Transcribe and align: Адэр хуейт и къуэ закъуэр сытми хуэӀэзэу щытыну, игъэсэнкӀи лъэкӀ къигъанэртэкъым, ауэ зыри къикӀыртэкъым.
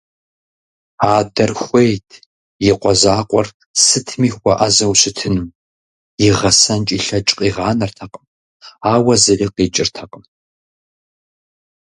Адэр 1.15 1.51
хуейт 1.61 2.09
и 2.69 2.71
къуэ 2.79 2.93
закъуэр 3.01 3.47
сытми 3.85 4.29
хуэӀэзэу 4.35 4.93
щытыну, 5.01 5.53
игъэсэнкӀи 6.27 6.97
лъэкӀ 7.05 7.31
къигъанэртэкъым, 7.37 8.25
ауэ 8.93 9.15
зыри 9.23 9.47
къикӀыртэкъым. 9.55 10.23